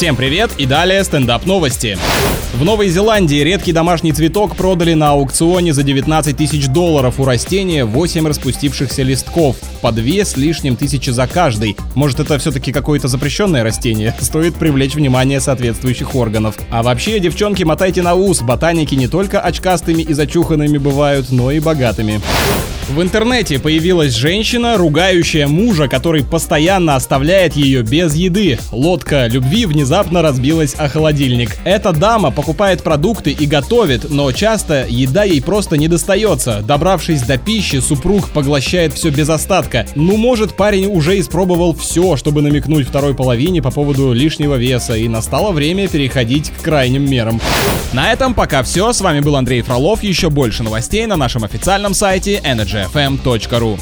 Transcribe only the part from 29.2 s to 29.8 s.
любви